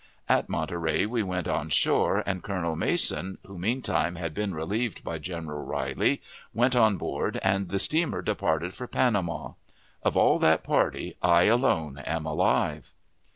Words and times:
At 0.27 0.49
Monterey 0.49 1.05
we 1.05 1.21
went 1.21 1.47
on 1.47 1.69
shore, 1.69 2.23
and 2.25 2.41
Colonel 2.41 2.75
Mason, 2.75 3.37
who 3.45 3.59
meantime 3.59 4.15
had 4.15 4.33
been 4.33 4.55
relieved 4.55 5.03
by 5.03 5.19
General 5.19 5.63
Riley, 5.63 6.23
went 6.55 6.75
on 6.75 6.97
board, 6.97 7.39
and 7.43 7.69
the 7.69 7.77
steamer 7.77 8.23
departed 8.23 8.73
for 8.73 8.87
Panama. 8.87 9.51
Of 10.01 10.17
all 10.17 10.39
that 10.39 10.63
party 10.63 11.17
I 11.21 11.43
alone 11.43 11.99
am 11.99 12.25
alive. 12.25 12.95